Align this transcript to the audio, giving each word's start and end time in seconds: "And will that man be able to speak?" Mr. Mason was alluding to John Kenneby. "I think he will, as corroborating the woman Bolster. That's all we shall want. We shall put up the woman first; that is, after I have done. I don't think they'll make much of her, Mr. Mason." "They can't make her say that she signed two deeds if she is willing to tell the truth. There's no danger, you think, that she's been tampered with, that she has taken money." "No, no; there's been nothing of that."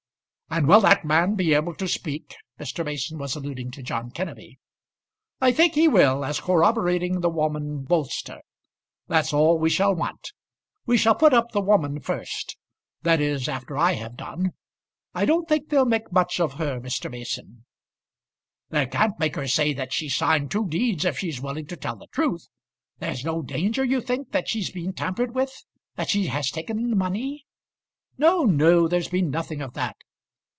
"And 0.53 0.67
will 0.67 0.81
that 0.81 1.05
man 1.05 1.35
be 1.35 1.53
able 1.53 1.73
to 1.75 1.87
speak?" 1.87 2.35
Mr. 2.59 2.83
Mason 2.83 3.17
was 3.17 3.37
alluding 3.37 3.71
to 3.71 3.81
John 3.81 4.11
Kenneby. 4.11 4.59
"I 5.39 5.53
think 5.53 5.75
he 5.75 5.87
will, 5.87 6.25
as 6.25 6.41
corroborating 6.41 7.21
the 7.21 7.29
woman 7.29 7.83
Bolster. 7.83 8.41
That's 9.07 9.31
all 9.31 9.57
we 9.57 9.69
shall 9.69 9.95
want. 9.95 10.33
We 10.85 10.97
shall 10.97 11.15
put 11.15 11.33
up 11.33 11.53
the 11.53 11.61
woman 11.61 12.01
first; 12.01 12.57
that 13.03 13.21
is, 13.21 13.47
after 13.47 13.77
I 13.77 13.93
have 13.93 14.17
done. 14.17 14.51
I 15.13 15.23
don't 15.23 15.47
think 15.47 15.69
they'll 15.69 15.85
make 15.85 16.11
much 16.11 16.37
of 16.41 16.55
her, 16.55 16.81
Mr. 16.81 17.09
Mason." 17.09 17.63
"They 18.71 18.87
can't 18.87 19.17
make 19.21 19.37
her 19.37 19.47
say 19.47 19.71
that 19.75 19.93
she 19.93 20.09
signed 20.09 20.51
two 20.51 20.67
deeds 20.67 21.05
if 21.05 21.19
she 21.19 21.29
is 21.29 21.39
willing 21.39 21.67
to 21.67 21.77
tell 21.77 21.95
the 21.95 22.07
truth. 22.07 22.49
There's 22.99 23.23
no 23.23 23.41
danger, 23.41 23.85
you 23.85 24.01
think, 24.01 24.31
that 24.33 24.49
she's 24.49 24.69
been 24.69 24.91
tampered 24.91 25.33
with, 25.33 25.63
that 25.95 26.09
she 26.09 26.25
has 26.27 26.51
taken 26.51 26.97
money." 26.97 27.45
"No, 28.17 28.43
no; 28.43 28.89
there's 28.89 29.07
been 29.07 29.29
nothing 29.29 29.61
of 29.61 29.75
that." 29.75 29.95